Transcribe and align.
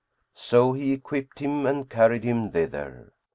So 0.33 0.73
he 0.73 0.93
equipped 0.93 1.37
him 1.37 1.67
and 1.67 1.87
carried 1.87 2.23
him 2.23 2.49
thither. 2.53 3.13